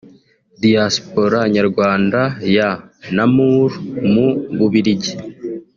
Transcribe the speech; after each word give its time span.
Diaspora 0.61 1.39
Nyarwanda 1.55 2.21
ya 2.55 2.69
Namur 3.15 3.71
mu 4.11 4.27
Bubiligi 4.57 5.13